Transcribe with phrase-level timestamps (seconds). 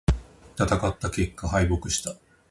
[0.57, 2.15] 戦った結果、敗北した。